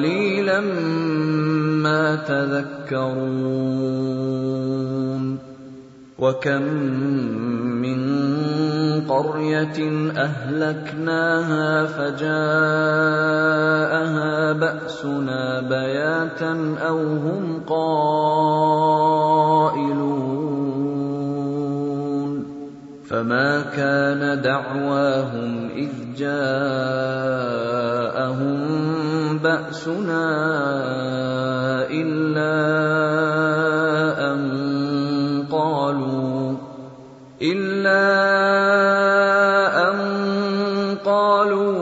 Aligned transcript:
قليلا 0.00 0.60
ما 1.84 2.16
تذكرون. 2.16 3.20
وكم 6.18 6.62
من 7.84 8.00
قرية 9.08 10.10
أهلكناها 10.16 11.86
فجاءها 11.86 12.32
بأسنا 14.52 15.60
بياتا 15.60 16.76
أو 16.88 16.98
هم 16.98 17.62
قائلون. 17.68 19.00
فما 23.08 23.62
كان 23.76 24.42
دعواهم 24.42 25.68
إذ 25.76 25.90
جاءهم 26.18 27.30
بأسنا 29.42 30.26
إلا 31.90 32.56
أن 34.32 34.40
قالوا 35.50 36.54
إلا 37.42 38.06
أن 39.88 39.98
قالوا 41.04 41.72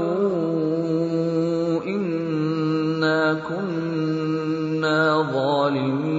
إنا 1.86 3.34
كنا 3.48 5.22
ظالمين. 5.32 6.18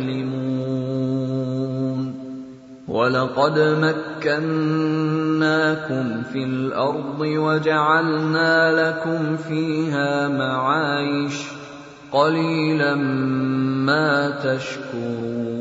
ولقد 3.11 3.59
مكناكم 4.23 5.03
في 6.23 6.43
الأرض 6.43 7.19
وجعلنا 7.19 8.71
لكم 8.71 9.37
فيها 9.37 10.27
معايش 10.27 11.43
قليلا 12.11 12.95
ما 12.95 14.29
تشكرون. 14.29 15.51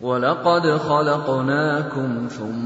ولقد 0.00 0.66
خلقناكم 0.76 2.26
ثم 2.30 2.65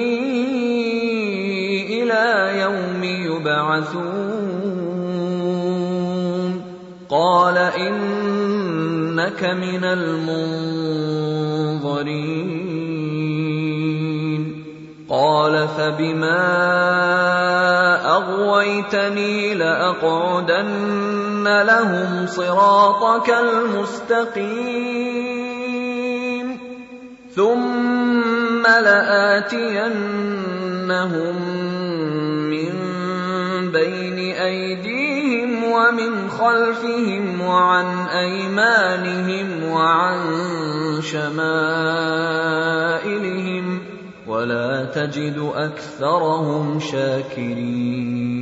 إلى 2.11 2.61
يوم 2.61 3.03
يبعثون. 3.03 4.31
قال 7.09 7.57
إنك 7.57 9.43
من 9.43 9.83
المنظرين. 9.83 10.41
قال 15.09 15.67
فبما 15.67 16.41
أغويتني 18.15 19.53
لأقعدن 19.53 21.61
لهم 21.61 22.27
صراطك 22.27 23.29
المستقيم. 23.29 25.50
ثم 27.35 28.63
لاتينهم 28.67 29.91
من 32.49 32.71
بين 33.71 34.35
ايديهم 34.35 35.63
ومن 35.63 36.29
خلفهم 36.29 37.41
وعن 37.41 38.07
ايمانهم 38.07 39.63
وعن 39.63 40.19
شمائلهم 41.01 41.41
ولا 44.27 44.85
تجد 44.85 45.51
اكثرهم 45.55 46.79
شاكرين 46.79 48.41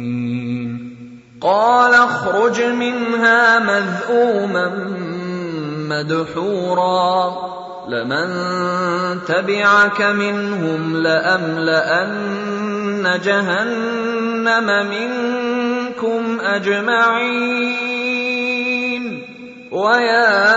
قال 1.42 1.94
اخرج 1.94 2.62
منها 2.62 3.60
مذءوما 3.60 4.70
مدحورا 5.90 7.59
لمن 7.90 8.30
تبعك 9.26 10.02
منهم 10.02 10.98
لأملأن 10.98 12.40
جهنم 13.24 14.68
منكم 14.90 16.40
أجمعين. 16.40 17.90
ويا 19.72 20.50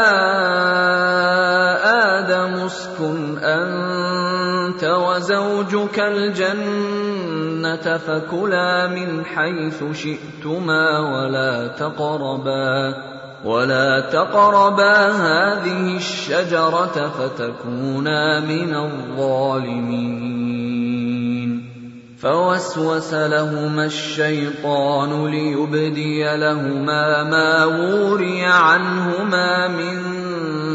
آدم 2.20 2.55
اسكن 2.64 3.38
أنت 3.38 4.84
وزوجك 4.84 5.99
الجنة 6.00 7.87
فكلا 7.96 8.87
من 8.87 9.25
حيث 9.25 9.84
شئتما 9.93 10.99
ولا 10.99 11.69
تقربا. 11.69 12.94
ولا 13.44 14.00
تقربا 14.00 15.09
هذه 15.11 15.97
الشجره 15.97 17.12
فتكونا 17.19 18.41
من 18.41 18.75
الظالمين 18.75 20.43
فوسوس 22.19 23.15
لهما 23.15 23.85
الشيطان 23.85 25.27
ليبدي 25.27 26.37
لهما 26.37 27.23
ما 27.23 27.65
وري 27.65 28.44
عنهما 28.44 29.69
من 29.69 30.22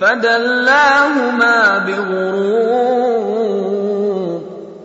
فدلاهما 0.00 1.78
بغرور 1.78 3.26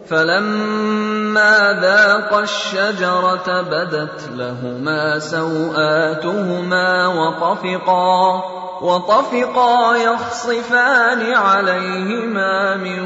فلما 0.09 1.79
ذاقا 1.81 2.39
الشجرة 2.39 3.61
بدت 3.61 4.29
لهما 4.35 5.19
سوآتهما 5.19 7.07
وطفقا 7.07 8.43
وطفقا 8.81 9.95
يخصفان 9.95 11.33
عليهما 11.33 12.75
من 12.75 12.99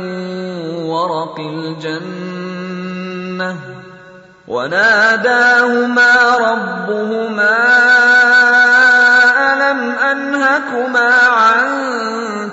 ورق 0.85 1.39
الجنة 1.39 2.75
وناداهما 4.47 6.37
ربهما 6.37 7.85
ألم 9.71 9.89
أنهكما 9.91 11.09
عن 11.27 11.65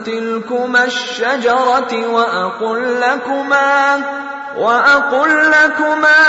تلكما 0.06 0.84
الشجرة 0.84 2.06
وأقل 2.12 3.00
لكما 3.00 4.00
وأقل 4.56 5.50
لكما 5.50 6.22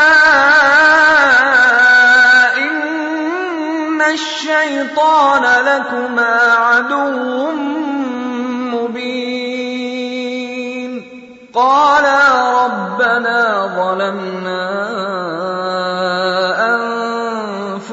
إن 2.58 4.02
الشيطان 4.02 5.44
لكما 5.66 6.40
عدو 6.54 7.52
مبين 8.72 9.54
قالا 11.54 12.20
ربنا 12.66 13.68
ظلمنا 13.76 15.43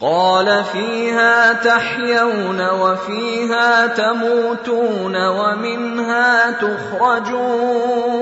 قال 0.00 0.64
فيها 0.64 1.52
تحيون 1.52 2.60
وفيها 2.70 3.86
تموتون 3.86 5.16
ومنها 5.26 6.50
تخرجون. 6.50 8.16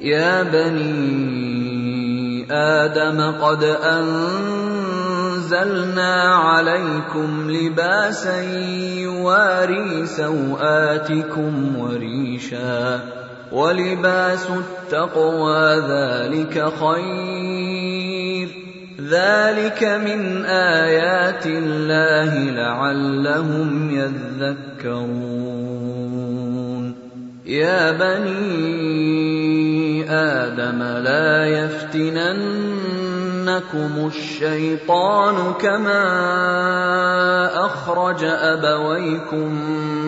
يا 0.00 0.42
بني 0.42 1.92
آدم 2.50 3.32
قد 3.42 3.64
أنزلنا 5.14 6.14
عليكم 6.34 7.50
لباسا 7.50 8.42
يواري 8.98 10.06
سوآتكم 10.06 11.78
وريشا. 11.78 13.21
ولباس 13.52 14.46
التقوى 14.50 15.76
ذلك 15.76 16.72
خير 16.80 18.48
ذلك 19.00 19.84
من 19.84 20.44
ايات 20.44 21.46
الله 21.46 22.34
لعلهم 22.50 23.90
يذكرون 23.90 25.42
يا 27.46 27.92
بني 27.92 29.42
آدم 30.10 30.82
لا 30.82 31.46
يفتننكم 33.42 34.06
الشيطان 34.06 35.52
كما 35.52 36.04
أخرج 37.66 38.24
أبويكم 38.24 39.48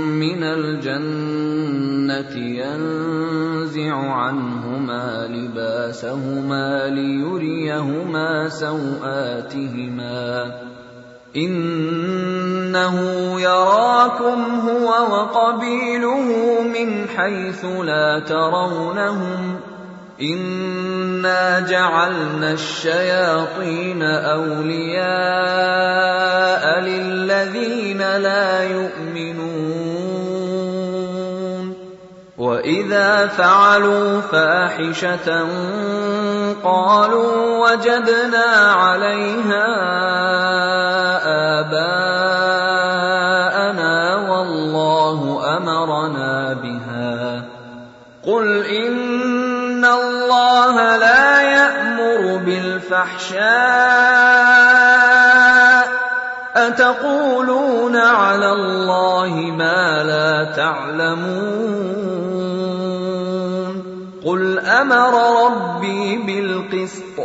من 0.07 0.43
الجنة 0.45 2.37
ينزع 2.37 3.95
عنهما 3.95 5.27
لباسهما 5.27 6.89
ليريهما 6.89 8.49
سوآتهما. 8.49 10.45
إنه 11.37 13.01
يراكم 13.41 14.45
هو 14.69 14.89
وقبيله 14.89 16.23
من 16.63 17.09
حيث 17.09 17.65
لا 17.65 18.19
ترونهم 18.19 19.74
انا 20.21 21.61
جعلنا 21.61 22.53
الشياطين 22.53 24.03
اولياء 24.03 25.05
للذين 26.81 27.99
لا 27.99 28.63
يؤمنون 28.63 29.75
واذا 32.39 33.27
فعلوا 33.27 34.21
فاحشه 34.21 35.47
قالوا 36.65 37.71
وجدنا 37.71 38.47
عليها 38.73 39.67
اباءنا 41.61 42.44
لا 50.97 51.43
يأمر 51.43 52.37
بالفحشاء. 52.47 53.45
أتقولون 56.55 57.97
على 57.97 58.53
الله 58.53 59.35
ما 59.35 60.03
لا 60.03 60.53
تعلمون. 60.57 62.25
قل 64.25 64.59
أمر 64.59 65.45
ربي 65.47 66.17
بالقسط 66.17 67.21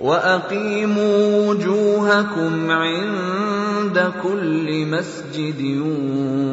وأقيموا 0.00 1.48
وجوهكم 1.48 2.70
عند 2.70 4.12
كل 4.22 4.86
مسجد 4.86 5.82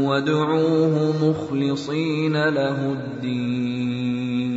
وادعوه 0.04 1.14
مخلصين 1.22 2.50
له 2.50 2.78
الدين. 2.78 4.57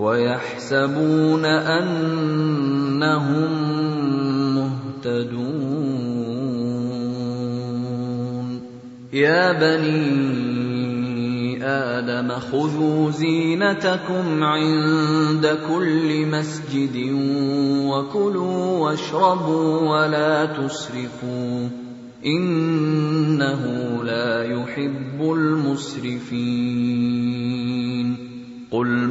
ويحسبون 0.00 1.44
أنهم 1.44 3.10
مهتدون. 4.54 5.80
يا 9.12 9.52
بني 9.52 10.70
آدم 11.64 12.28
خذوا 12.28 13.10
زينتكم 13.10 14.44
عند 14.44 15.58
كل 15.68 16.26
مسجد 16.26 16.96
وكلوا 17.84 18.78
واشربوا 18.78 19.80
ولا 19.80 20.44
تسرفوا. 20.46 21.68
إنه 22.26 23.62
لا 24.04 24.44
يحب 24.44 25.20
المسرفين. 25.20 26.90
قل 28.70 28.99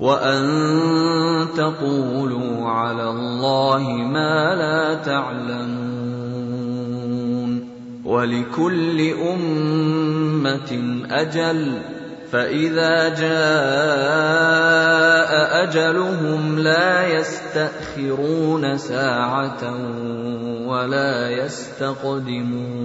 وان 0.00 1.46
تقولوا 1.56 2.68
على 2.68 3.10
الله 3.10 3.82
ما 3.90 4.54
لا 4.54 4.94
تعلمون 4.94 5.94
ولكل 8.04 9.00
امه 9.10 10.70
أجل 11.10 11.78
فاذا 12.32 13.08
جاء 13.08 14.54
اجلهم 15.62 16.58
لا 16.58 17.06
يستاخرون 17.06 18.78
ساعه 18.78 19.62
ولا 20.66 21.30
يستقدمون 21.30 22.84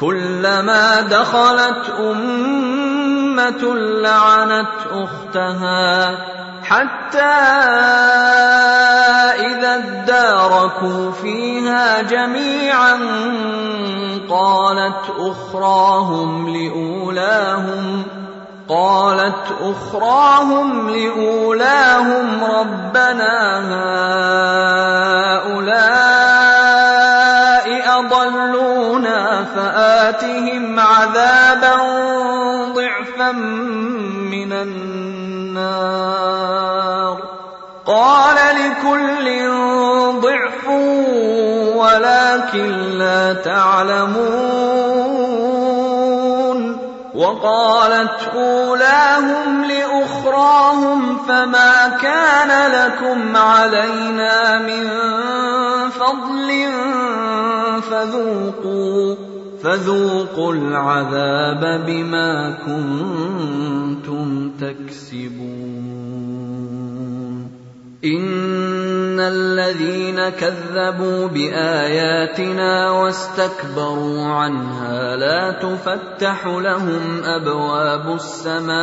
كلما 0.00 1.00
دخلت 1.00 1.90
أمة 2.00 3.74
لعنت 3.76 4.76
أختها 4.92 6.18
حتى 6.64 7.18
إذا 9.46 9.74
اداركوا 9.74 11.10
فيها 11.12 12.02
جميعا 12.02 12.98
قالت 14.30 15.12
أخراهم 15.18 16.48
لأولاهم 16.56 18.02
قالت 18.68 19.46
أخراهم 19.60 20.90
لأولاهم 20.90 22.44
ربنا 22.44 23.58
هؤلاء 25.36 26.31
فاتهم 30.02 30.80
عذابا 30.80 31.74
ضعفا 32.74 33.32
من 34.32 34.52
النار 34.52 35.92
قال 37.86 38.36
لكل 38.36 39.48
ضعف 40.20 40.68
ولكن 41.76 42.98
لا 42.98 43.32
تعلمون 43.32 44.62
وقالت 47.14 48.30
اولاهم 48.34 49.64
لاخراهم 49.64 51.18
فما 51.28 51.98
كان 52.02 52.72
لكم 52.72 53.36
علينا 53.36 54.58
من 54.58 54.88
فضل 55.90 56.68
فذوقوا 57.90 59.31
فذوقوا 59.62 60.54
العذاب 60.54 61.86
بما 61.86 62.58
كنتم 62.66 64.50
تكسبون. 64.60 66.22
إن 68.04 69.20
الذين 69.20 70.28
كذبوا 70.28 71.26
بآياتنا 71.26 72.90
واستكبروا 72.90 74.22
عنها 74.24 75.16
لا 75.16 75.52
تفتح 75.62 76.46
لهم 76.46 77.22
أبواب 77.24 78.14
السماء 78.14 78.82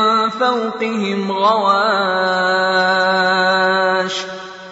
فوقهم 0.41 1.31
غواش 1.31 1.81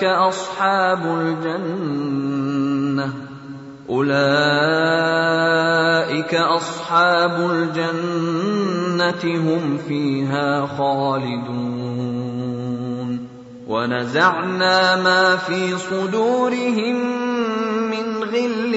أصحاب 0.05 1.03
الجنة. 1.21 3.13
أولئك 3.91 4.17
أصحاب 6.35 7.51
الجنة 7.51 9.25
هم 9.25 9.79
فيها 9.89 10.67
خالدون. 10.67 12.07
ونزعنا 13.69 14.97
ما 15.03 15.37
في 15.37 15.79
صدورهم 15.79 16.97
من 17.91 18.25
غل 18.25 18.77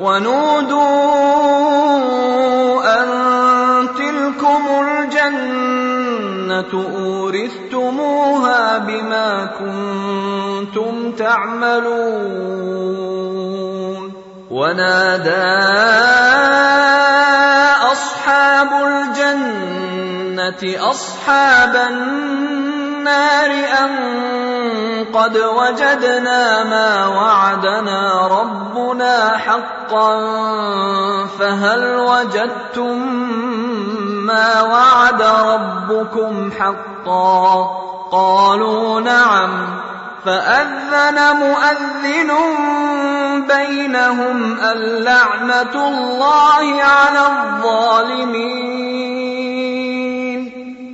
ونودوا 0.00 0.80
أن 3.02 3.08
تلكم 3.98 4.62
الجنة 4.88 6.72
أورثتموها 6.98 8.78
بما 8.78 9.50
كنتم 9.58 11.12
تعملون 11.12 11.90
ونادى 14.50 15.50
أصحاب 17.92 18.68
الجنة 18.86 20.62
أصحاب 20.90 21.76
النار 21.76 22.89
أن 23.08 23.90
قد 25.14 25.36
وجدنا 25.36 26.64
ما 26.64 27.06
وعدنا 27.06 28.26
ربنا 28.26 29.38
حقا 29.38 30.16
فهل 31.38 31.96
وجدتم 31.96 32.98
ما 34.26 34.62
وعد 34.62 35.22
ربكم 35.22 36.52
حقا 36.58 37.70
قالوا 38.12 39.00
نعم 39.00 39.80
فأذن 40.24 41.36
مؤذن 41.36 42.30
بينهم 43.48 44.60
اللعنه 44.60 45.74
الله 45.74 46.82
على 46.82 47.26
الظالمين 47.26 48.80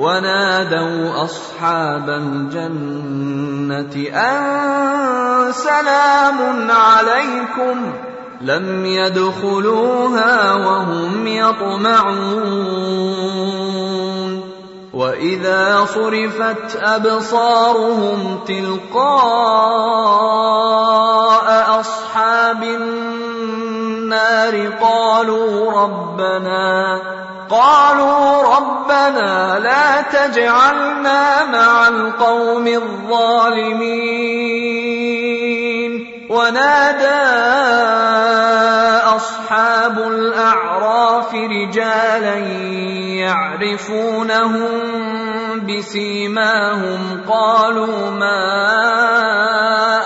ونادوا 0.00 1.24
أصحاب 1.24 2.10
الجنة 2.10 3.94
أن 4.16 5.52
سلام 5.52 6.70
عليكم 6.70 7.92
لم 8.40 8.86
يدخلوها 8.86 10.54
وهم 10.54 11.26
يطمعون 11.26 12.80
وإذا 14.92 15.84
صرفت 15.84 16.76
أبصارهم 16.76 18.40
تلقاء 18.46 19.10
أصحاب 21.80 22.62
النار 22.62 23.90
قالوا 24.80 25.72
ربنا 25.82 27.00
قالوا 27.50 28.56
ربنا 28.56 29.58
لا 29.58 30.02
تجعلنا 30.02 31.44
مع 31.44 31.88
القوم 31.88 32.66
الظالمين. 32.66 34.20
ونادى 36.30 37.26
أصحاب 39.16 39.98
الأعراف 39.98 41.34
رجالا 41.34 42.36
يعرفونهم 43.18 44.68
بسيماهم. 45.66 47.20
قالوا 47.28 48.10
ما 48.10 48.42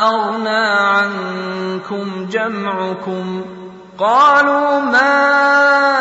أغنى 0.02 0.66
عنكم 0.66 2.28
جمعكم؟ 2.30 3.44
قالوا 3.98 4.80
ما 4.80 5.93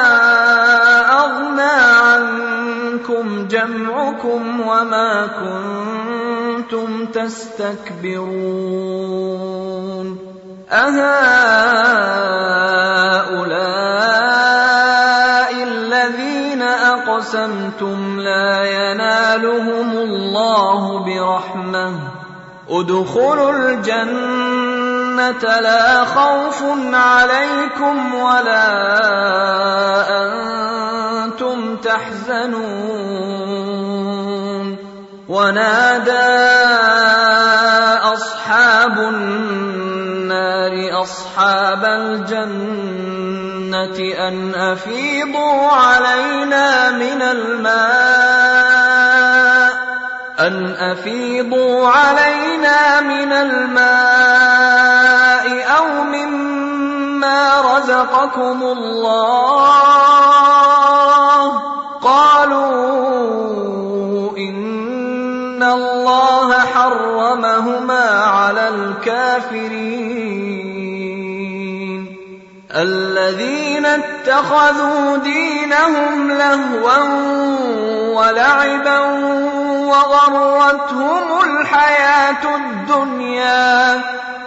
جمعكم 3.64 4.60
وما 4.60 5.28
كنتم 5.40 7.06
تستكبرون 7.06 8.28
أهؤلاء 10.72 11.14
الذين 15.64 16.62
أقسمتم 16.62 18.20
لا 18.20 18.64
ينالهم 18.64 19.92
الله 19.92 21.00
برحمة 21.00 22.00
ادخلوا 22.70 23.52
الجنة 23.52 24.73
لا 25.20 26.06
خوف 26.06 26.64
عليكم 26.94 28.16
ولا 28.16 28.68
أنتم 30.24 31.78
تحزنون. 31.78 33.34
ونادى 35.30 36.14
أصحاب 38.14 38.98
النار 39.00 40.74
أصحاب 41.04 41.86
الجنة 41.86 43.08
أن 44.28 44.56
أفيضوا 44.56 45.72
علينا 45.72 46.92
من 46.92 47.22
الماء. 47.22 48.64
أن 50.40 50.76
أفيضوا 50.76 51.88
علينا 51.88 53.02
من 53.02 53.32
الماء. 53.34 54.83
مما 57.24 57.62
رزقكم 57.78 58.64
الله 58.64 59.84
قالوا 62.02 62.78
إن 64.38 65.64
الله 65.64 66.60
حرمهما 66.60 68.10
على 68.10 68.70
الكافرين 68.70 69.84
الذين 72.76 73.86
اتخذوا 73.86 75.18
دينهم 75.18 76.32
لهوا 76.32 76.98
ولعبا 78.14 79.00
وغرتهم 79.70 81.42
الحياة 81.44 82.56
الدنيا 82.56 84.02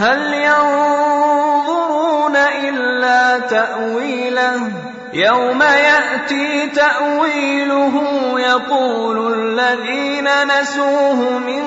هل 0.00 0.34
ينظرون 0.34 2.36
إلا 2.36 3.38
تأويله؟ 3.38 4.72
يوم 5.12 5.62
يأتي 5.62 6.66
تأويله 6.66 7.92
يقول 8.40 9.34
الذين 9.34 10.28
نسوه 10.46 11.38
من 11.38 11.62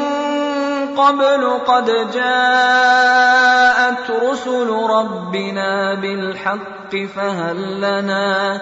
قبل 0.97 1.59
قد 1.67 1.85
جاءت 2.13 4.11
رسل 4.23 4.69
ربنا 4.89 5.93
بالحق 5.93 6.95
فهل 7.15 7.81
لنا 7.81 8.61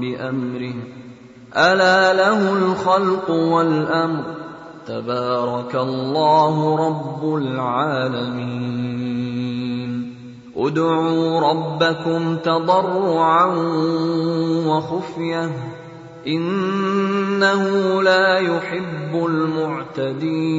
بأمره. 0.00 0.74
ألا 1.56 2.12
له 2.12 2.52
الخلق 2.52 3.30
والأمر. 3.30 4.24
تبارك 4.86 5.74
الله 5.74 6.86
رب 6.88 7.36
العالمين. 7.36 8.78
ادعوا 10.56 11.40
ربكم 11.40 12.36
تضرعا 12.36 13.44
وخفية. 14.66 15.50
إنه 16.26 18.02
لا 18.02 18.38
يحب 18.38 19.26
المعتدين. 19.26 20.58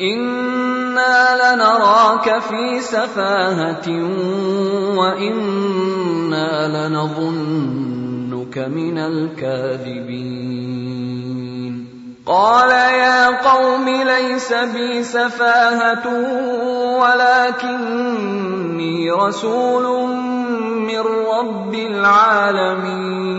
أنا 0.00 1.54
لنراك 1.54 2.38
في 2.38 2.80
سفاهه 2.80 3.88
وأنا 4.98 6.50
لنظنك 6.88 8.58
من 8.58 8.98
الكاذبين 8.98 10.58
قال 12.26 12.70
يا 12.70 13.50
قوم 13.50 13.88
ليس 13.88 14.52
بي 14.52 15.04
سفاهه 15.04 16.06
ولكني 17.00 18.30
رسول 19.10 20.08
من 20.86 21.00
رب 21.00 21.74
العالمين 21.74 23.38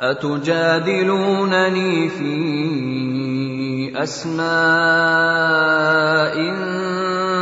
أتجادلونني 0.00 1.92
في 2.08 2.36
أسماء 4.02 4.46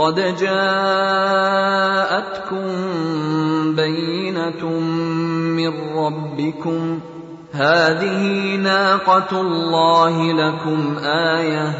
قد 0.00 0.36
جاءتكم 0.40 0.56
بينة 3.76 4.66
من 5.56 5.72
ربكم. 5.96 7.00
هذه 7.52 8.56
ناقة 8.56 9.40
الله 9.40 10.32
لكم 10.32 10.98
آية. 11.04 11.78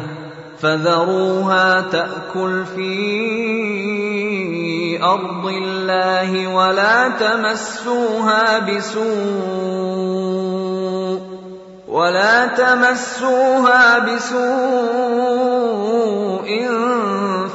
فذروها 0.59 1.81
تأكل 1.81 2.65
في 2.75 2.91
أرض 5.03 5.45
الله 5.45 6.47
ولا 6.47 7.09
تمسوها 7.09 8.59
بسوء. 8.59 9.11
ولا 11.91 12.47
تمسوها 12.47 13.99
بسوء 13.99 14.41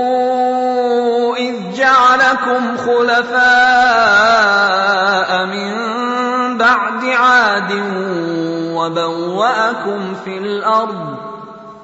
إذ 1.37 1.55
جعلكم 1.77 2.77
خلفاء 2.77 3.39
من 5.47 5.75
بعد 6.59 7.05
عاد 7.05 7.73
وبوأكم 8.75 10.15
في 10.25 10.39
الأرض 10.39 11.28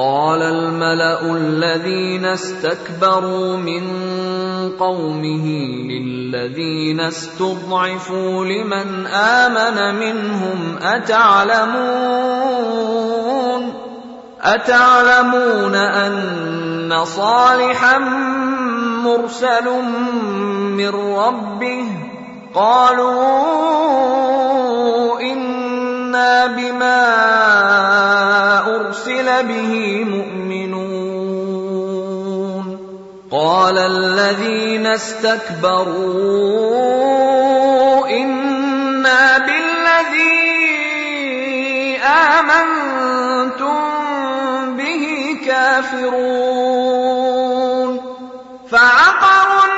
قال 0.00 0.42
الملأ 0.42 1.20
الذين 1.36 2.24
استكبروا 2.24 3.56
من 3.56 3.84
قومه 4.78 5.46
للذين 5.92 7.00
استضعفوا 7.00 8.44
لمن 8.44 9.06
آمن 9.06 10.00
منهم 10.00 10.78
أتعلمون 10.82 12.30
أتعلمون 14.40 15.74
أن 15.74 17.04
صالحا 17.04 17.98
مرسل 19.04 19.68
من 20.80 20.88
ربه 21.16 21.84
قالوا 22.54 24.10
بما 26.46 27.00
ارسل 28.76 29.42
به 29.42 30.04
مؤمنون 30.04 31.20
قال 33.30 33.78
الذين 33.78 34.86
استكبروا 34.86 36.50
أنا 38.08 39.38
بالذي 39.38 40.40
امنتم 42.04 43.76
به 44.76 45.36
كافرون 45.46 46.80
فعقروا 48.70 49.69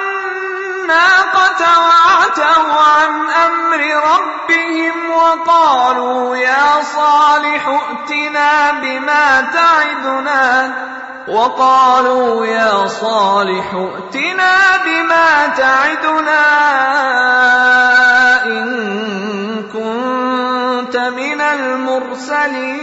الناقة 0.92 1.62
وعتوا 1.80 2.72
عن 2.82 3.12
أمر 3.46 3.80
ربهم 4.14 5.10
وقالوا 5.10 6.36
يا 6.36 6.82
صالح 6.82 7.68
ائتنا 7.68 8.72
بما 8.72 9.40
تعدنا 9.40 10.74
وقالوا 11.28 12.46
يا 12.46 12.86
صالح 12.86 13.74
ائتنا 13.74 14.76
بما 14.84 15.46
تعدنا 15.46 16.42
إن 18.46 19.62
كنت 19.72 20.96
من 20.96 21.40
المرسلين 21.40 22.82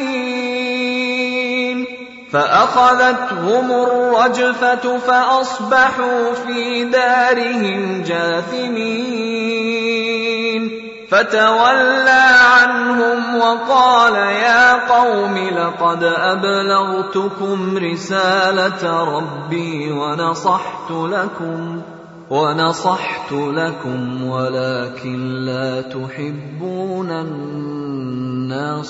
فأخذتهم 2.31 3.71
الرجفة 3.71 4.97
فأصبحوا 4.97 6.33
في 6.33 6.83
دارهم 6.83 8.01
جاثمين. 8.01 9.29
فتولى 11.11 12.25
عنهم 12.59 13.35
وقال 13.35 14.15
يا 14.15 14.73
قوم 14.73 15.37
لقد 15.37 16.03
أبلغتكم 16.03 17.77
رسالة 17.77 19.03
ربي 19.17 19.91
ونصحت 19.91 20.91
لكم 20.91 21.81
ونصحت 22.29 23.31
لكم 23.31 24.23
ولكن 24.27 25.45
لا 25.45 25.81
تحبون 25.81 27.11
الناصحين. 28.41 28.89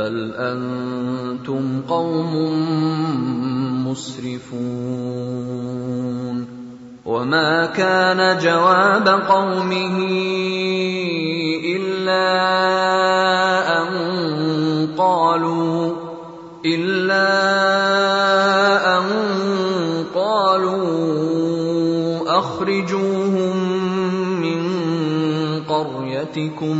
بل 0.00 0.32
أنتم 0.36 1.82
قوم 1.88 2.32
مسرفون 3.88 4.80
وما 7.04 7.66
كان 7.66 8.38
جواب 8.38 9.08
قومه 9.08 9.98
إلا 11.76 12.28
أن 13.82 13.88
قالوا 14.98 15.92
إلا 16.64 17.28
أن 18.98 19.04
قالوا 20.14 20.80
أخرجوهم 22.38 23.56
من 24.40 24.60
قريتكم 25.68 26.79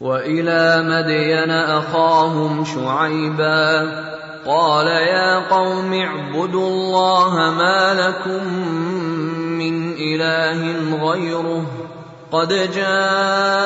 وإلى 0.00 0.82
مدين 0.82 1.50
أخاهم 1.50 2.64
شعيبا 2.64 3.80
قال 4.46 4.86
يا 4.86 5.38
قوم 5.38 5.92
اعبدوا 5.92 6.68
الله 6.68 7.34
ما 7.34 7.94
لكم 7.94 8.54
من 9.58 9.92
إله 9.92 10.60
غيره 11.10 11.66
قد 12.32 12.48
جاءتكم 12.74 13.58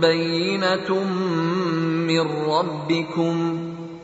بينة 0.00 1.04
من 2.08 2.50
ربكم 2.50 3.65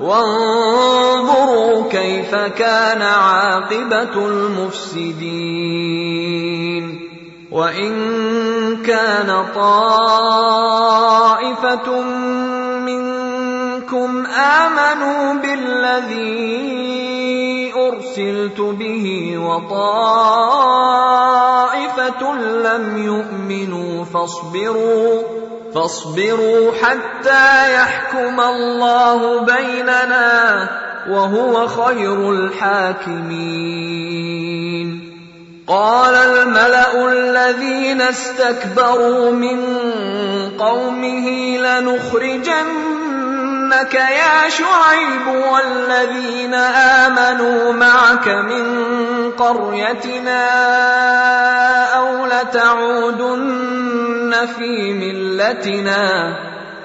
وانظروا 0.00 1.90
كيف 1.90 2.34
كان 2.34 3.02
عاقبة 3.02 4.26
المفسدين. 4.26 5.90
وإن 7.50 7.92
كان 8.82 9.46
طائفة 9.54 10.40
منكم 12.80 14.26
آمنوا 14.26 15.34
بالذي 15.34 16.70
أرسلت 17.76 18.60
به 18.60 19.38
وطائفة 19.38 20.24
لم 22.44 22.98
يؤمنوا 23.04 24.04
فاصبروا 24.04 25.22
فاصبروا 25.74 26.72
حتى 26.82 27.74
يحكم 27.74 28.40
الله 28.40 29.40
بيننا 29.40 30.68
وهو 31.10 31.68
خير 31.68 32.30
الحاكمين. 32.30 33.50
قال 35.66 36.14
الملأ 36.14 37.12
الذين 37.12 38.00
استكبروا 38.00 39.30
من 39.30 39.60
قومه 40.58 41.56
لنخرجنك 43.70 43.94
يا 43.94 44.48
شعيب 44.48 45.26
والذين 45.26 46.54
آمنوا 46.54 47.72
معك 47.72 48.28
من 48.28 48.64
قريتنا 49.30 50.46
أو 51.96 52.26
لتعودن 52.26 53.66
في 54.58 54.92
ملتنا 54.92 56.36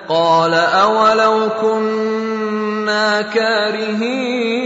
قال 0.09 0.53
أولو 0.53 1.49
كنا 1.61 3.21
كارهين 3.21 4.65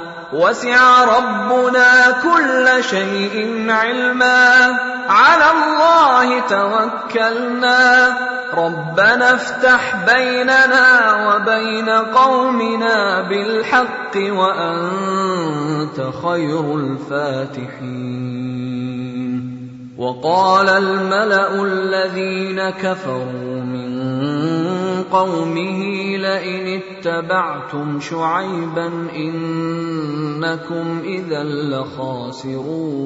وسع 0.33 1.03
ربنا 1.17 2.11
كل 2.23 2.83
شيء 2.83 3.65
علما. 3.69 4.79
على 5.09 5.45
الله 5.51 6.39
توكلنا. 6.39 8.17
ربنا 8.53 9.35
افتح 9.35 9.95
بيننا 10.13 11.13
وبين 11.27 11.89
قومنا 11.89 13.21
بالحق 13.21 14.15
وأنت 14.15 16.01
خير 16.23 16.75
الفاتحين. 16.75 18.41
وقال 19.97 20.69
الملأ 20.69 21.63
الذين 21.63 22.69
كفروا 22.69 23.61
من 23.61 24.01
قومه 25.11 25.79
لئن 26.17 26.81
اتبعتم 26.81 27.99
شعيبا 27.99 28.87
إنكم 29.15 31.01
إذا 31.03 31.43
لخاسرون 31.43 33.01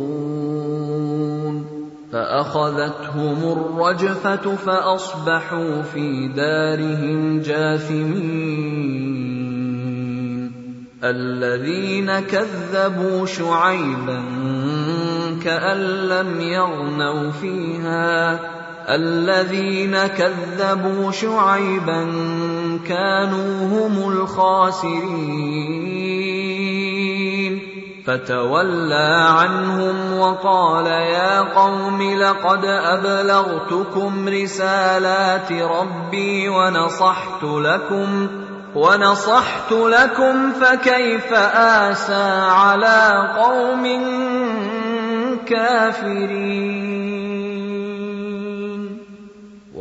فأخذتهم 2.12 3.40
الرجفة 3.52 4.56
فأصبحوا 4.56 5.82
في 5.82 6.28
دارهم 6.28 7.40
جاثمين 7.40 9.06
الذين 11.04 12.20
كذبوا 12.20 13.26
شعيبا 13.26 14.24
كأن 15.44 15.78
لم 16.08 16.42
يغنوا 16.42 17.32
فيها 17.32 18.40
الذين 18.90 20.08
كذبوا 20.08 21.12
شعيبا 21.12 22.04
كانوا 22.88 23.68
هم 23.68 24.12
الخاسرين. 24.12 25.56
فتولى 28.06 29.28
عنهم 29.30 30.20
وقال 30.20 30.86
يا 30.86 31.42
قوم 31.42 32.02
لقد 32.20 32.66
أبلغتكم 32.66 34.30
رسالات 34.30 35.52
ربي 35.52 36.50
ونصحت 36.50 37.44
لكم 37.44 38.28
ونصحت 38.76 39.72
لكم 39.72 40.52
فكيف 40.52 41.34
آسى 41.34 42.48
على 42.50 43.34
قوم 43.38 43.84
كافرين. 45.46 47.35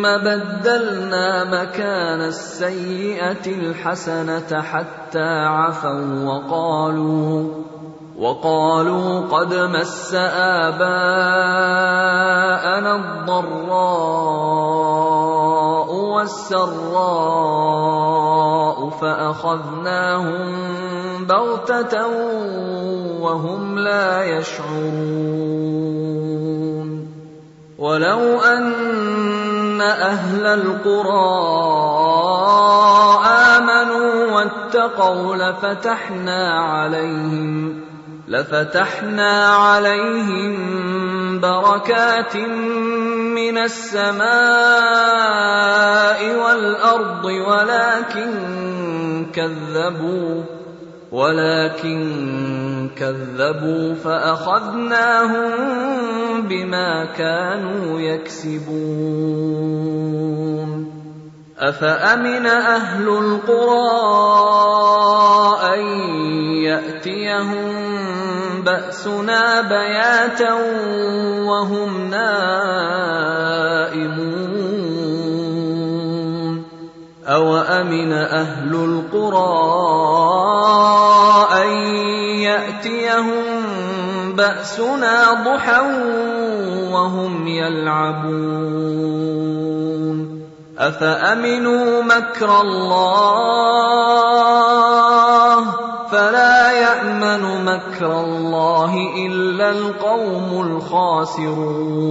ثم 0.00 0.16
بدلنا 0.16 1.44
مكان 1.44 2.20
السيئة 2.20 3.46
الحسنة 3.46 4.62
حتى 4.62 5.28
عفوا 5.44 6.24
وقالوا 6.24 7.48
وقالوا 8.18 9.20
قد 9.20 9.54
مس 9.54 10.14
آباءنا 10.64 10.90
الضراء 12.96 13.90
والسراء 15.94 17.20
فأخذناهم 18.90 20.48
بغتة 21.24 22.06
وهم 23.20 23.78
لا 23.78 24.24
يشعرون. 24.24 25.60
ولو 27.80 28.38
أهل 29.82 30.46
القرى 30.46 31.50
آمنوا 33.26 34.26
واتقوا 34.32 35.36
لفتحنا 35.36 36.60
عليهم 36.60 37.80
لفتحنا 38.28 39.54
عليهم 39.54 40.54
بركات 41.40 42.36
من 42.36 43.58
السماء 43.58 44.20
والأرض 46.44 47.24
ولكن 47.24 48.30
كذبوا 49.34 50.59
ولكن 51.12 52.90
كذبوا 52.96 53.94
فأخذناهم 53.94 55.50
بما 56.48 57.04
كانوا 57.04 58.00
يكسبون. 58.00 59.50
أفأمن 61.60 62.46
أهل 62.46 63.08
القرى 63.08 63.90
أن 65.74 65.80
يأتيهم 66.64 67.72
بأسنا 68.64 69.60
بياتا 69.60 70.54
وهم 71.44 72.10
نائمون؟ 72.10 73.00
أوأمن 77.30 78.12
أهل 78.12 78.74
القرى 78.74 79.60
أن 81.62 81.68
يأتيهم 82.42 83.44
بأسنا 84.34 85.44
ضحى 85.44 85.80
وهم 86.92 87.46
يلعبون 87.48 88.90
أفأمنوا 90.78 92.02
مكر 92.02 92.60
الله 92.60 93.20
فلا 96.10 96.72
يأمن 96.72 97.64
مكر 97.64 98.20
الله 98.20 98.96
إلا 99.26 99.70
القوم 99.70 100.60
الخاسرون 100.66 102.10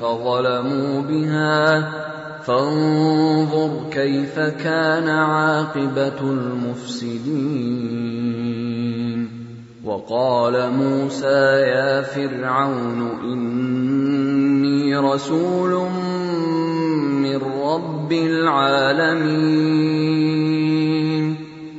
فظلموا 0.00 1.02
بها. 1.02 1.92
فانظر 2.46 3.70
كيف 3.90 4.38
كان 4.38 5.08
عاقبة 5.08 6.20
المفسدين. 6.20 7.86
وقال 9.84 10.70
موسى 10.70 11.60
يا 11.60 12.02
فرعون 12.02 13.10
إني 13.22 14.96
رسول 14.96 15.90
من 17.22 17.40
رب 17.62 18.12
العالمين. 18.12 19.56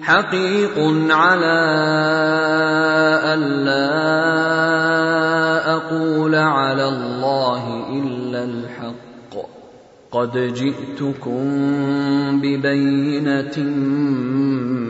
حقيق 0.02 0.80
على 1.10 1.60
ألا 3.34 4.08
أقول 5.74 6.36
على 6.36 6.88
الله 6.88 7.87
قد 10.12 10.54
جئتكم 10.54 11.44
ببينة 12.42 13.60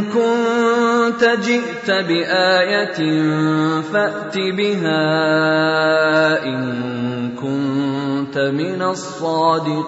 كنت 0.04 1.24
جئت 1.46 1.92
بآية 1.92 3.22
فأت 3.82 4.38
بها 4.38 5.06
إن 6.46 6.74
كنت 7.42 8.38
من 8.38 8.82
الصادقين. 8.82 9.88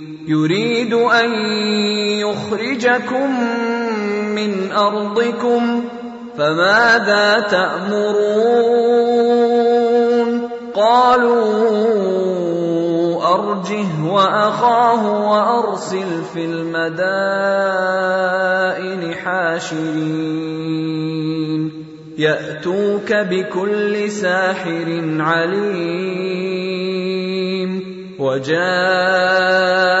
يريد 0.31 0.93
أن 0.93 1.31
يخرجكم 2.23 3.29
من 4.35 4.71
أرضكم 4.71 5.83
فماذا 6.37 7.39
تأمرون؟ 7.39 9.11
قالوا 10.75 11.41
أرجه 13.33 14.03
وأخاه 14.07 15.03
وأرسل 15.31 16.23
في 16.33 16.45
المدائن 16.45 17.01
حاشرين. 19.13 20.61
يأتوك 22.17 23.13
بكل 23.13 24.11
ساحر 24.11 25.01
عليم 25.19 26.51
وجاء 28.19 30.00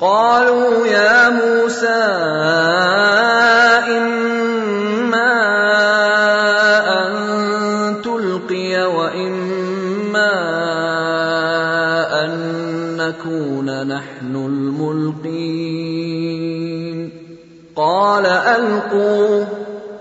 قالوا 0.00 0.86
يا 0.86 1.28
موسى 1.28 2.04
إما 3.96 5.34
أن 7.06 7.12
تلقي 8.02 8.84
وإما 8.84 10.32
أن 12.24 12.32
نكون 12.96 13.86
نحن 13.86 14.36
الملقين. 14.36 15.48
قال 17.76 18.26
ألقوا. 18.26 19.44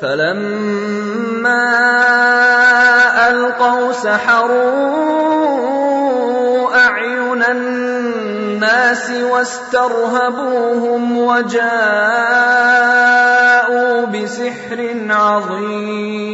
فلما 0.02 1.68
ألقوا 3.30 3.92
سحروا 3.92 5.77
الناس 8.68 9.08
واسترهبوهم 9.32 11.18
وجاءوا 11.18 11.66
بسحر 14.06 14.80
عظيم. 15.10 16.28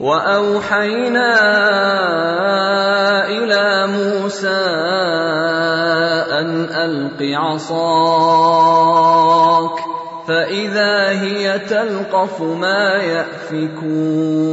وأوحينا 0.00 1.32
إلى 3.28 3.86
موسى 3.86 4.62
أن 6.40 6.68
ألق 6.68 7.22
عصاك 7.38 8.52
فإذا 10.28 11.08
هي 11.08 11.58
تلقف 11.58 12.40
ما 12.40 12.94
يأفكون. 12.94 14.52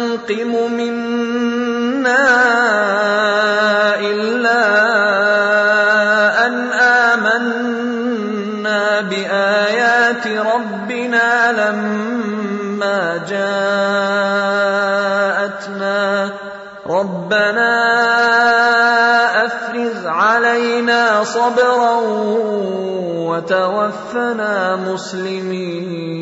تنقم 0.17 0.73
منا 0.73 2.27
إلا 3.99 4.63
أن 6.47 6.71
آمنا 6.71 7.41
بآيات 9.01 10.27
ربنا 10.27 11.51
لما 11.51 13.17
جاءتنا. 13.29 13.81
ربنا 16.87 17.73
أفرغ 19.45 20.07
علينا 20.07 21.23
صبرا 21.23 21.99
وتوفنا 23.31 24.75
مسلمين. 24.75 26.21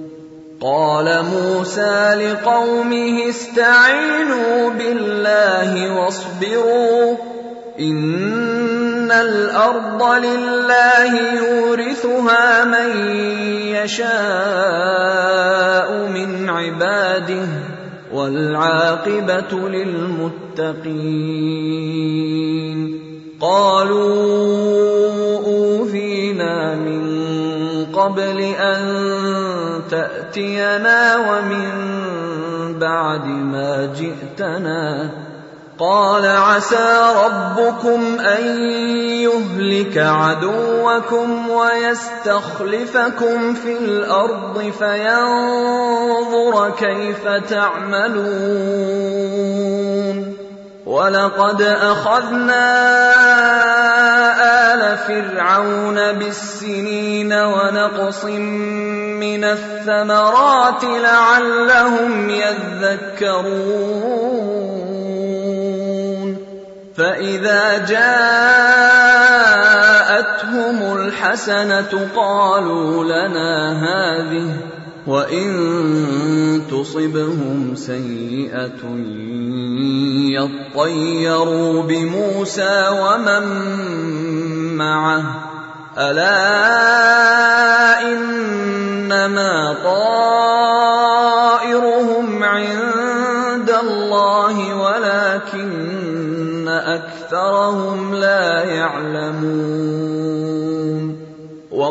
قال 0.61 1.25
موسى 1.25 2.13
لقومه 2.13 3.29
استعينوا 3.29 4.69
بالله 4.69 5.95
واصبروا 5.97 7.15
إن 7.79 9.11
الأرض 9.11 10.03
لله 10.03 11.33
يورثها 11.33 12.65
من 12.65 13.17
يشاء 13.73 14.11
من 16.07 16.49
عباده 16.49 17.47
والعاقبة 18.13 19.69
للمتقين 19.69 21.01
قالوا 23.41 24.11
اوذينا 25.45 26.75
من 26.75 27.01
قبل 27.85 28.41
أن 28.41 29.50
تأتينا 29.91 31.17
ومن 31.17 31.69
بعد 32.79 33.25
ما 33.25 33.93
جئتنا. 33.99 35.09
قال 35.79 36.25
عسى 36.25 37.13
ربكم 37.25 38.19
أن 38.19 38.43
يهلك 39.01 39.97
عدوكم 39.97 41.49
ويستخلفكم 41.49 43.53
في 43.53 43.77
الأرض 43.77 44.73
فينظر 44.79 46.69
كيف 46.69 47.27
تعملون. 47.27 48.21
ولقد 50.91 51.61
اخذنا 51.61 52.67
ال 54.73 54.97
فرعون 54.97 56.11
بالسنين 56.19 57.33
ونقص 57.33 58.25
من 58.25 59.43
الثمرات 59.43 60.83
لعلهم 60.83 62.29
يذكرون 62.29 63.71
فاذا 66.95 67.77
جاءتهم 67.85 68.37
الحسنه 70.97 72.07
قالوا 72.15 73.03
لنا 73.03 73.71
هذه 73.87 74.47
وان 75.07 76.61
تصبهم 76.71 77.75
سيئه 77.75 78.83
يطيروا 80.33 81.83
بموسى 81.83 82.89
ومن 82.89 83.43
معه. 84.77 85.23
ألا 85.97 86.41
إنما 88.01 89.75
طائرهم 89.83 90.43
عند 92.43 93.69
الله 93.69 94.75
ولكن 94.75 96.67
أكثرهم 96.67 98.15
لا 98.15 98.63
يعلمون. 98.63 99.90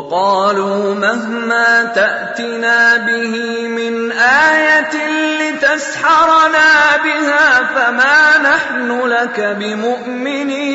وقالوا 0.01 0.95
مهما 0.95 1.83
تأتنا 1.83 2.97
به 2.97 3.67
من 3.67 4.11
آية 4.11 4.91
لتسحرنا 5.39 6.97
بها 7.03 7.63
فما 7.75 8.37
نحن 8.37 9.01
لك 9.01 9.39
بمؤمنين 9.59 10.71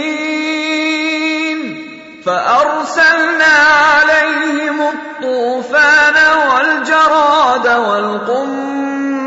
فأرسلنا 2.26 3.54
عليهم 3.94 4.80
الطوفان 4.80 6.14
والجراد 6.48 7.66
والقمل 7.66 8.95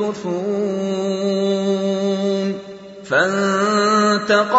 ينكثون 0.00 1.60
فانتقمنا 3.04 4.58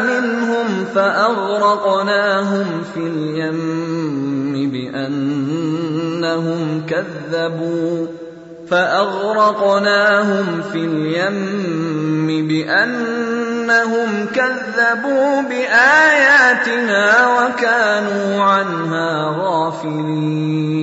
منهم 0.00 0.84
فاغرقناهم 0.94 2.82
في 2.94 3.00
اليم 3.00 4.70
بانهم 4.70 6.22
كذبوا 6.88 8.06
فأغرقناهم 8.70 10.62
في 10.72 10.78
اليم 10.78 12.48
بأنهم 12.48 14.26
كذبوا 14.34 15.42
بآياتنا 15.42 17.26
وكانوا 17.26 18.42
عنها 18.42 19.36
غافلين 19.38 20.82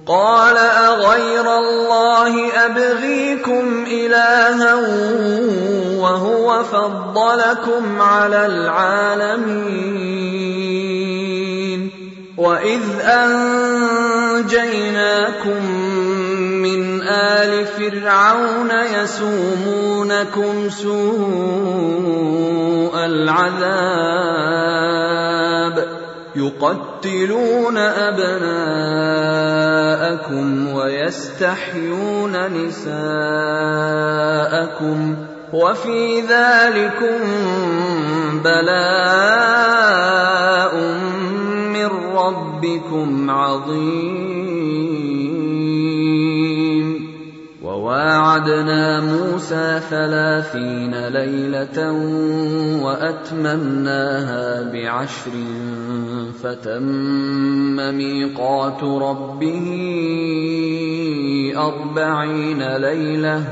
قال 0.08 0.58
أغير 0.58 1.58
الله 1.58 2.52
أبغيكم 2.66 3.86
إلها 3.92 4.76
وهو 6.00 6.64
فضلكم 6.64 8.02
على 8.02 8.46
العالمين. 8.46 9.90
وإذ 12.38 12.82
أنجيناكم 13.02 14.40
من 16.62 17.02
آل 17.02 17.66
فرعون 17.66 18.72
يسومونكم 18.96 20.70
سوء 20.70 21.80
العذاب 23.06 24.50
يقتلون 26.36 27.78
أبناءكم 27.78 28.50
ويستحيون 30.74 32.48
نساءكم 32.48 33.00
وفي 35.54 36.22
ذلكم 36.22 37.20
بلاء 38.44 39.90
من 41.74 41.90
ربكم 42.16 43.30
عظيم 43.30 44.50
وواعدنا 47.90 49.00
موسى 49.00 49.82
ثلاثين 49.90 51.08
ليله 51.08 51.92
واتممناها 52.84 54.72
بعشر 54.72 55.32
فتم 56.44 57.76
ميقات 57.98 58.84
ربه 58.84 59.68
اربعين 61.58 62.76
ليله 62.78 63.44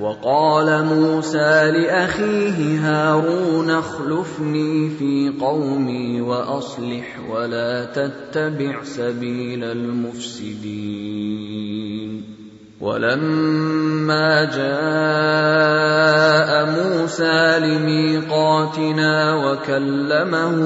وقال 0.00 0.84
موسى 0.84 1.70
لاخيه 1.70 2.78
هارون 2.80 3.70
اخلفني 3.70 4.90
في 4.90 5.32
قومي 5.40 6.20
واصلح 6.20 7.20
ولا 7.30 7.84
تتبع 7.84 8.82
سبيل 8.82 9.64
المفسدين 9.64 11.14
ولما 12.84 14.44
جاء 14.44 15.84
موسى 16.70 17.58
لميقاتنا 17.58 19.34
وكلمه 19.34 20.56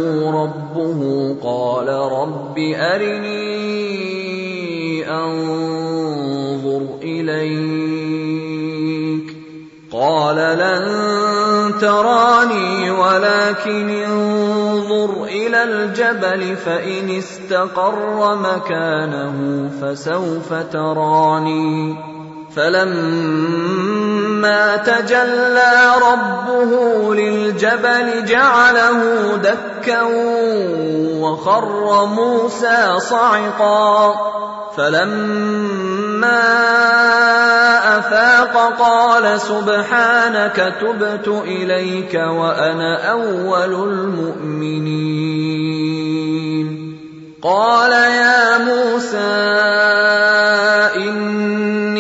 ربه 0.43 1.01
قال 1.43 1.89
رب 1.89 2.59
أرني 2.75 3.51
أنظر 5.11 6.83
إليك. 7.03 8.09
قال 9.93 10.37
لن 10.37 10.85
تراني 11.81 12.91
ولكن 12.91 13.89
انظر 13.91 14.68
إلى 15.25 15.63
الجبل 15.63 16.57
فإن 16.57 17.11
استقر 17.11 18.37
مكانه 18.37 19.71
فسوف 19.83 20.53
تراني. 20.73 21.97
فلما 22.57 23.97
تجلى 24.77 25.93
ربه 26.13 27.15
للجبل 27.15 28.25
جعله 28.25 29.01
دكا 29.37 30.03
وخر 31.21 32.07
موسى 32.07 32.99
صعقا. 32.99 34.15
فلما 34.77 36.08
افاق 37.99 38.79
قال 38.79 39.41
سبحانك 39.41 40.75
تبت 40.81 41.29
اليك 41.29 42.15
وأنا 42.15 43.11
اول 43.11 43.75
المؤمنين 43.75 45.39
قال 47.43 47.93
يا 47.93 48.59
موسى 48.59 50.28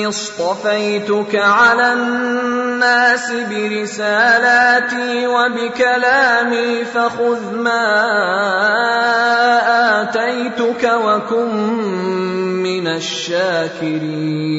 اصطفيتك 0.09 1.34
على 1.34 1.92
الناس 1.92 3.32
برسالاتي 3.50 5.26
وبكلامي 5.26 6.84
فخذ 6.84 7.54
ما 7.54 7.82
آتيتك 10.02 10.84
وكن 11.04 11.54
من 12.62 12.86
الشاكرين. 12.86 14.59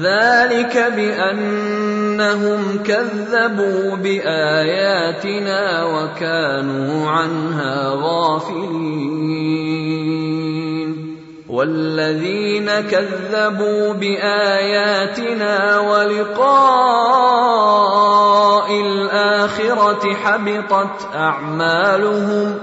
ذلك 0.00 0.92
بأنهم 0.96 2.78
كذبوا 2.84 3.96
بآياتنا 3.96 5.84
وكانوا 5.84 7.10
عنها 7.10 7.92
غافلين. 7.94 9.52
والذين 11.52 12.70
كذبوا 12.80 13.92
بآياتنا 13.92 15.78
ولقاء 15.78 17.12
الآخرة 18.80 20.14
حبطت 20.14 21.08
أعمالهم 21.14 22.54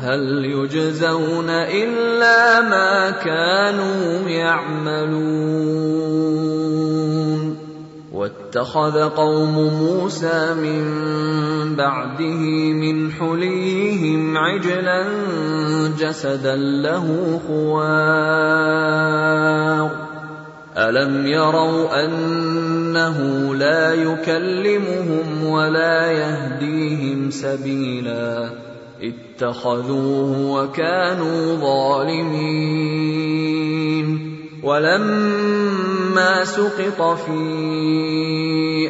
هل 0.00 0.44
يجزون 0.44 1.50
إلا 1.50 2.60
ما 2.60 3.10
كانوا 3.10 4.28
يعملون؟ 4.28 5.90
واتخذ 8.12 9.08
قوم 9.08 9.54
موسى 9.54 10.54
من 10.54 10.84
بعده 11.76 12.42
من 12.72 13.12
حليهم 13.12 14.36
عجلا 14.36 15.04
جسدا 15.98 16.56
له 16.56 17.40
خوار. 17.48 18.70
ألم 20.76 21.26
يروا 21.26 22.04
أنه 22.04 23.18
لا 23.54 23.94
يكلمهم 23.94 25.44
ولا 25.44 26.12
يهديهم 26.12 27.30
سبيلا؟ 27.30 28.69
اتخذوه 29.02 30.50
وكانوا 30.50 31.56
ظالمين. 31.56 32.80
ولما 34.62 36.44
سقط 36.44 37.18
في 37.26 37.38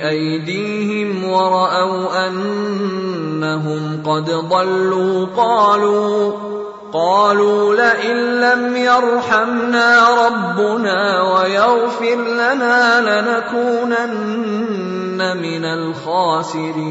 أيديهم 0.09 1.25
ورأوا 1.25 2.27
أنهم 2.29 4.03
قد 4.07 4.31
ضلوا 4.31 5.27
قالوا 5.37 6.33
قالوا 6.93 7.75
لئن 7.75 8.17
لم 8.41 8.77
يرحمنا 8.77 10.09
ربنا 10.27 11.23
ويغفر 11.23 12.17
لنا 12.17 13.01
لنكونن 13.01 14.11
من 15.37 15.65
الخاسرين. 15.65 16.91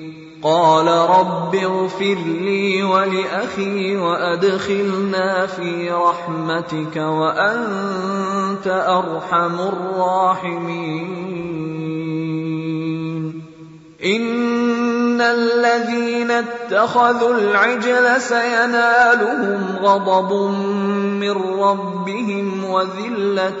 قال 0.43 0.87
رب 0.87 1.55
اغفر 1.55 2.17
لي 2.25 2.83
ولأخي 2.83 3.97
وأدخلنا 3.97 5.45
في 5.45 5.91
رحمتك 5.91 6.95
وأنت 6.95 8.67
أرحم 8.67 9.59
الراحمين. 9.59 11.21
ان 14.05 15.21
الذين 15.21 16.31
اتخذوا 16.31 17.33
العجل 17.33 18.21
سينالهم 18.21 19.75
غضب 19.81 20.33
من 21.19 21.31
ربهم 21.59 22.63
وذله 22.63 23.59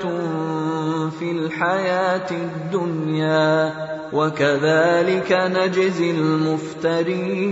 في 1.19 1.31
الحياة 1.31 2.31
الدنيا 2.31 3.73
وكذلك 4.13 5.31
نجزي 5.31 6.11
المفترين 6.11 7.51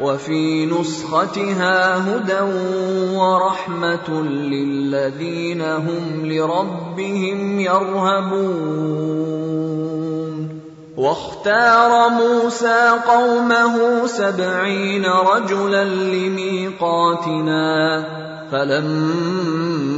وفي 0.00 0.66
نسختها 0.66 1.96
هدى 1.96 2.40
ورحمة 3.16 4.22
للذين 4.22 5.62
هم 5.62 6.26
لربهم 6.26 7.60
يرهبون. 7.60 9.08
واختار 10.96 12.08
موسى 12.08 12.98
قومه 13.08 14.06
سبعين 14.06 15.06
رجلا 15.06 15.84
لميقاتنا 15.84 17.68
فلما 18.50 19.97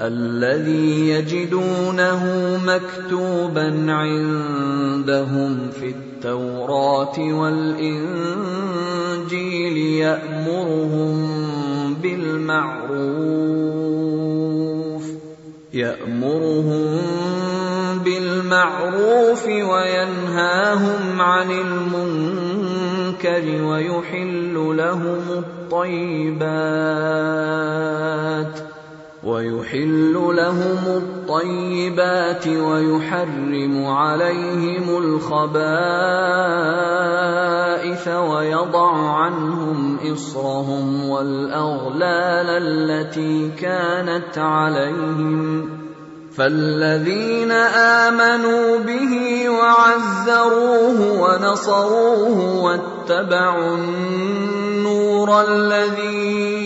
الذي 0.00 1.08
يجدونه 1.08 2.22
مكتوبا 2.66 3.92
عندهم 3.92 5.70
في 5.80 5.88
التوراة 5.88 7.18
والإنجيل 7.18 8.16
يأمرهم 9.76 11.28
بالمعروف 11.94 13.46
يأمرهم 15.72 16.98
بالمعروف 18.04 19.46
وينهاهم 19.46 21.20
عن 21.20 21.50
المنكر 21.50 22.82
ويحل 23.62 24.54
لهم 24.76 25.22
الطيبات. 25.38 26.36
ويحل 29.26 30.12
لهم 30.14 30.78
الطيبات 30.86 32.46
ويحرم 32.46 33.86
عليهم 33.86 34.98
الخبائث 34.98 35.46
ويضع 38.08 38.90
عنهم 39.10 39.98
إصرهم 40.12 41.08
والأغلال 41.08 42.46
التي 42.50 43.50
كانت 43.50 44.38
عليهم 44.38 45.68
فالذين 46.36 47.50
آمنوا 47.50 48.78
به 48.78 49.48
وعزروه 49.48 51.22
ونصروه 51.22 52.62
واتبعوا 52.62 53.74
النور 53.76 55.40
الذي 55.48 56.65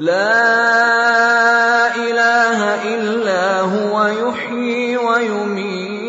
لا 0.00 1.92
إله 1.96 2.60
إلا 2.94 3.60
هو 3.60 3.94
يحيي 4.06 4.96
ويميت. 4.96 6.00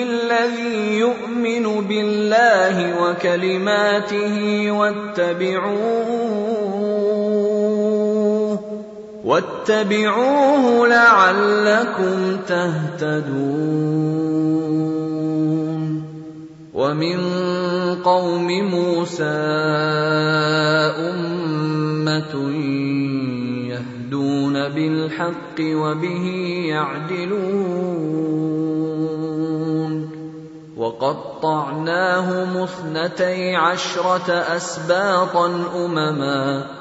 الذي 0.03 0.99
يؤمن 0.99 1.81
بالله 1.81 2.77
وكلماته 3.03 4.67
واتبعوه. 4.71 6.31
واتبعوه 9.25 10.89
لعلكم 10.89 12.37
تهتدون. 12.49 14.01
ومن 16.75 17.19
قوم 18.05 18.49
موسى 18.49 19.25
أمة 21.11 22.35
يهدون 23.69 24.69
بالحق 24.69 25.59
وبه 25.61 26.27
يعدلون. 26.69 28.21
وقطعناهم 30.77 32.57
اثنتي 32.57 33.57
عشرة 33.57 34.33
أسباطا 34.33 35.47
أمما 35.77 36.81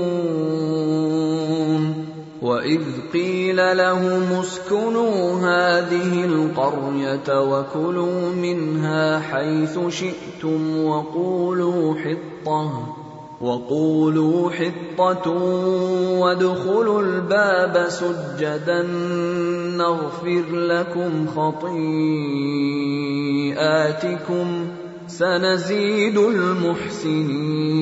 واذ 2.61 2.81
قيل 3.13 3.77
لهم 3.77 4.39
اسكنوا 4.39 5.33
هذه 5.33 6.25
القريه 6.25 7.41
وكلوا 7.41 8.29
منها 8.29 9.19
حيث 9.19 9.79
شئتم 9.89 10.85
وقولوا 10.85 11.95
حطه 11.95 12.95
وقولوا 13.41 14.51
حطة 14.51 15.31
وادخلوا 16.19 17.01
الباب 17.01 17.85
سجدا 17.89 18.83
نغفر 19.77 20.43
لكم 20.51 21.27
خطيئاتكم 21.27 21.87
سنزيد 25.07 26.17
المحسنين 26.17 27.81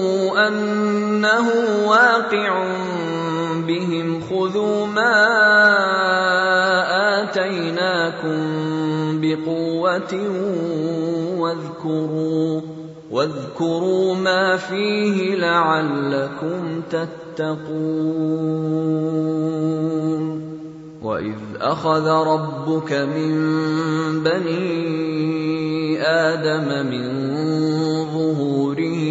أنه 0.47 1.47
واقع 1.87 2.63
بهم 3.67 4.21
خذوا 4.29 4.85
ما 4.85 5.17
آتيناكم 7.23 8.41
بقوة 9.21 10.13
واذكروا 11.37 12.61
واذكروا 13.11 14.15
ما 14.15 14.57
فيه 14.57 15.35
لعلكم 15.35 16.81
تتقون. 16.91 18.41
وإذ 21.03 21.37
أخذ 21.61 22.07
ربك 22.07 22.93
من 22.93 23.33
بني 24.23 26.01
آدم 26.01 26.67
من 26.87 27.07
ظهورهم 28.13 29.10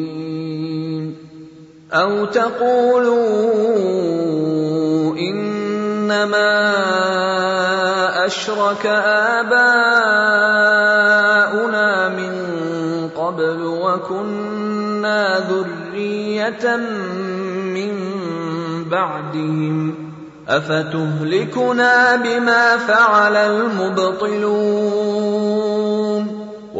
أو 1.93 2.25
تقولوا 2.25 3.21
إنما 5.17 6.61
أشرك 8.25 8.85
آباؤنا 9.45 9.59
من 12.09 12.33
قبل 13.15 13.61
وكنا 13.63 15.39
ذرية 15.49 16.75
من 17.75 17.93
بعدهم 18.91 19.95
أفتهلكنا 20.47 22.15
بما 22.15 22.77
فعل 22.77 23.35
المبطلون 23.35 24.81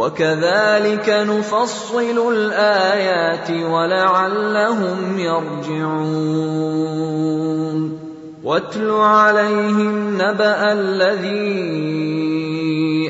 وكذلك 0.01 1.09
نفصل 1.09 2.33
الآيات 2.33 3.51
ولعلهم 3.51 5.19
يرجعون. 5.19 6.71
واتل 8.43 8.89
عليهم 8.89 10.15
نبأ 10.15 10.73
الذي 10.73 11.51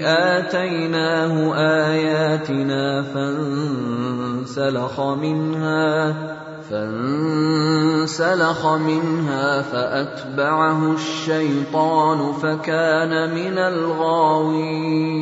آتيناه 0.03 1.55
آياتنا 1.55 3.03
فانسلخ 3.13 4.99
منها 5.01 6.13
فانسلخ 6.69 8.65
منها 8.67 9.61
فأتبعه 9.61 10.93
الشيطان 10.93 12.33
فكان 12.33 13.35
من 13.35 13.57
الغاوين. 13.57 15.21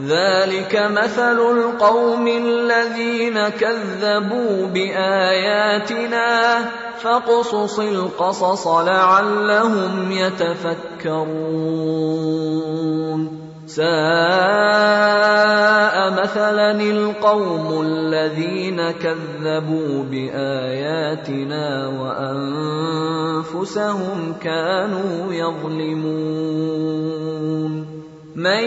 ذلك 0.00 0.74
مثل 0.90 1.38
القوم 1.38 2.26
الذين 2.28 3.48
كذبوا 3.48 4.66
باياتنا 4.66 6.58
فاقصص 6.98 7.78
القصص 7.78 8.66
لعلهم 8.66 10.12
يتفكرون 10.12 11.54
ساء 13.66 13.84
مثلا 16.10 16.70
القوم 16.80 17.82
الذين 17.86 18.90
كذبوا 18.90 20.02
باياتنا 20.10 21.86
وانفسهم 23.46 24.34
كانوا 24.42 25.32
يظلمون 25.32 26.74
من 28.34 28.64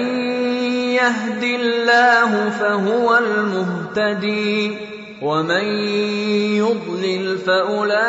يهد 0.95 1.43
الله 1.43 2.49
فهو 2.49 3.17
المهتدي 3.17 4.77
ومن 5.21 5.63
يضلل 6.55 7.37
فأولئك 7.37 8.07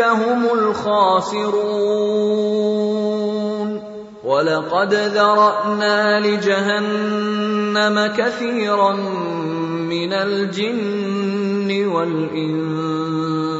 هم 0.00 0.44
الخاسرون. 0.58 1.60
ولقد 4.24 4.94
ذرأنا 4.94 6.20
لجهنم 6.20 8.06
كثيرا 8.16 8.92
من 9.90 10.12
الجن 10.12 11.86
والإنس. 11.86 13.59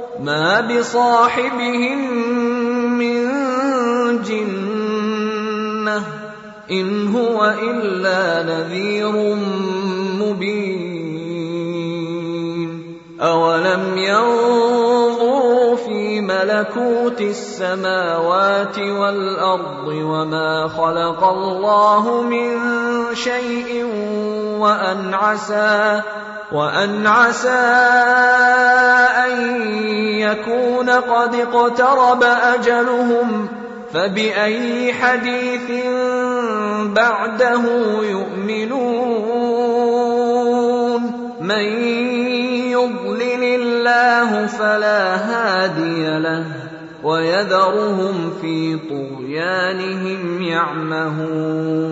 ما 0.23 0.61
بصاحبهم 0.61 2.13
من 2.97 3.31
جنه 4.21 6.03
ان 6.71 7.07
هو 7.15 7.45
الا 7.45 8.43
نذير 8.43 9.35
مبين 10.21 11.01
أو 13.21 13.51
ينظروا 13.97 15.75
في 15.75 16.21
ملكوت 16.21 17.21
السماوات 17.21 18.79
والارض 18.79 19.87
وما 19.87 20.67
خلق 20.67 21.23
الله 21.23 22.21
من 22.21 22.59
شيء 23.15 23.85
وان 24.59 25.13
عسى 25.13 26.01
وأن 26.51 27.07
عسى 27.07 27.49
أن 29.25 29.31
يكون 30.19 30.89
قد 30.89 31.35
اقترب 31.35 32.23
أجلهم 32.23 33.47
فبأي 33.93 34.93
حديث 34.93 35.85
بعده 36.95 37.61
يؤمنون؟ 38.03 39.41
من 41.41 41.65
يضلل 42.71 43.43
الله 43.43 44.45
فلا 44.45 45.15
هادي 45.15 46.19
له 46.19 46.45
ويذرهم 47.03 48.33
في 48.41 48.79
طغيانهم 48.89 50.41
يعمهون. 50.41 51.91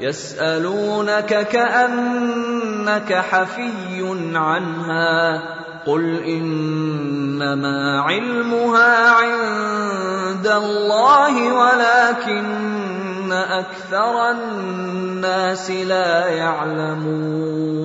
يسألونك 0.00 1.48
كأنك 1.48 3.12
حفي 3.12 4.18
عنها 4.34 5.42
قل 5.86 6.24
إنما 6.24 8.00
علمها 8.00 9.10
عند 9.10 10.46
الله 10.46 11.52
ولكن 11.52 13.32
أكثر 13.32 14.30
الناس 14.30 15.70
لا 15.70 16.26
يعلمون 16.26 17.76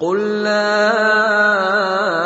قل 0.00 0.42
لا 0.42 2.25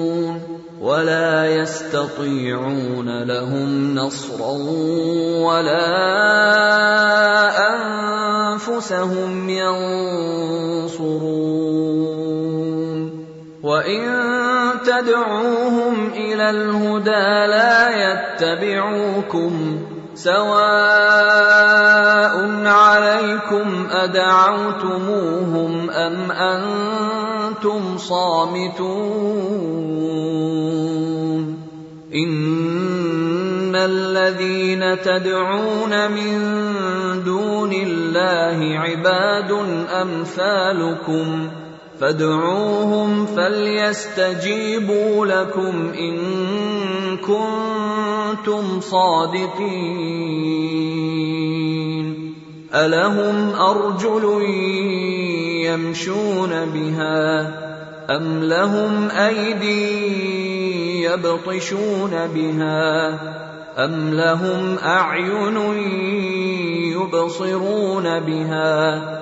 ولا 0.81 1.45
يستطيعون 1.45 3.23
لهم 3.23 3.95
نصرا 3.95 4.51
ولا 5.45 5.87
أنفسهم 7.69 9.49
ينصرون. 9.49 11.01
وإن 13.63 14.01
تدعوهم 14.85 16.09
إلى 16.13 16.49
الهدى 16.49 17.27
لا 17.47 17.89
يتبعوكم. 18.11 19.79
سواء 20.13 20.41
عليكم 22.65 23.87
أدعوتموهم 23.91 25.89
أم 25.89 26.31
أنتم 26.31 27.97
صامتون 27.97 29.41
إن 32.15 33.75
الذين 33.75 35.01
تدعون 35.01 36.11
من 36.11 36.39
دون 37.23 37.73
الله 37.73 38.79
عباد 38.79 39.51
أمثالكم 40.01 41.49
فادعوهم 42.01 43.25
فليستجيبوا 43.25 45.25
لكم 45.25 45.91
إن 45.93 46.17
كنتم 47.17 48.81
صادقين. 48.81 50.31
ألهم 52.73 53.55
أرجل 53.55 54.43
يمشون 55.65 56.49
بها 56.49 57.47
أم 58.09 58.43
لهم 58.43 59.09
أيدي 59.09 61.03
يبطشون 61.03 62.27
بها 62.35 63.09
أم 63.85 64.13
لهم 64.13 64.77
أعين 64.77 65.57
يبصرون 66.91 68.19
بها 68.19 69.21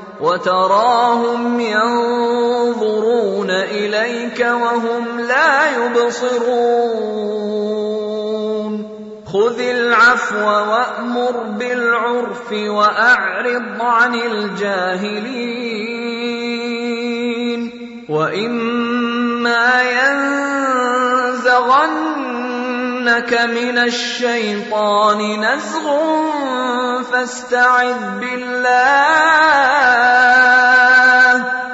وتراهم 0.21 1.59
ينظرون 1.59 3.49
إليك 3.49 4.39
وهم 4.39 5.19
لا 5.19 5.85
يبصرون. 5.85 7.21
خذ 9.33 9.59
العفو 9.59 10.45
وأمر 10.45 11.31
بالعرف 11.59 12.51
وأعرض 12.51 13.81
عن 13.81 14.15
الجاهلين. 14.15 15.61
وإما 18.09 19.81
ينزغنك 23.01 23.33
من 23.33 23.77
الشيطان 23.77 25.45
نزغ 25.45 25.85
فاستعذ 27.11 28.19
بالله 28.19 28.71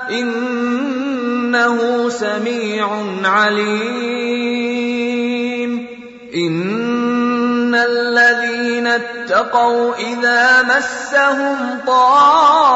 انه 0.09 2.09
سميع 2.09 2.89
عليم 3.23 4.17
ان 6.35 7.75
الذين 7.75 8.87
اتقوا 8.87 9.95
اذا 9.95 10.63
مسهم 10.63 11.79
طائف 11.87 12.67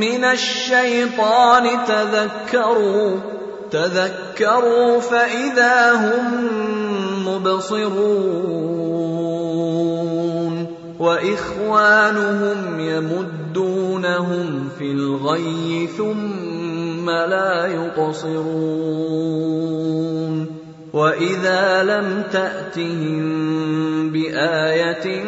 من 0.00 0.24
الشيطان 0.24 1.84
تذكروا 1.84 3.41
تذكروا 3.72 5.00
فإذا 5.00 5.92
هم 5.92 6.24
مبصرون. 7.28 8.72
وإخوانهم 11.02 12.80
يمدونهم 12.80 14.68
في 14.78 14.92
الغي 14.92 15.88
ثم 15.98 17.10
لا 17.10 17.66
يقصرون. 17.66 19.02
واذا 20.92 21.82
لم 21.82 22.22
تاتهم 22.32 23.22
بايه 24.12 25.24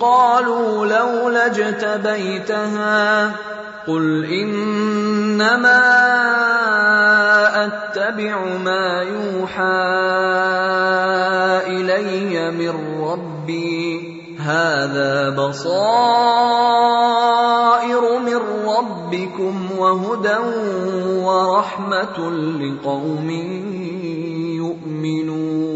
قالوا 0.00 0.86
لولا 0.86 1.46
اجتبيتها 1.46 3.32
قل 3.86 4.24
انما 4.24 5.80
اتبع 7.64 8.44
ما 8.64 9.02
يوحى 9.02 9.62
الي 11.66 12.50
من 12.50 13.02
ربي 13.02 14.17
هذا 14.48 15.36
بصائر 15.36 15.68
من 18.18 18.40
ربكم 18.64 19.54
وهدى 19.78 20.38
ورحمة 21.24 22.18
لقوم 22.60 23.30
يؤمنون. 24.56 25.68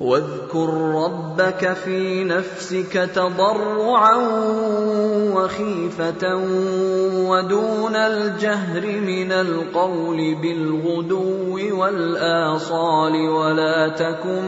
واذكر 0.00 0.68
ربك 1.04 1.72
في 1.72 2.24
نفسك 2.24 3.10
تضرعا 3.14 4.16
وخيفة 5.34 6.36
ودون 7.28 7.96
الجهر 7.96 8.86
من 9.00 9.32
القول 9.32 10.34
بالغدو 10.34 11.80
والآصال 11.80 13.28
ولا 13.28 13.88
تكن 13.88 14.44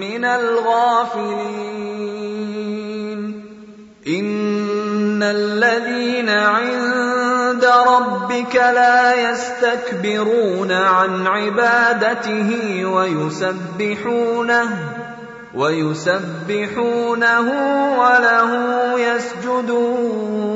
من 0.00 0.24
الغافلين. 0.24 1.80
ان 5.20 5.26
الذين 5.26 6.28
عند 6.28 7.64
ربك 7.64 8.56
لا 8.56 9.30
يستكبرون 9.30 10.72
عن 10.72 11.26
عبادته 11.26 12.84
ويسبحونه 12.84 14.68
ويسبحونه 15.54 17.48
وله 18.00 18.50
يسجدون 19.00 20.50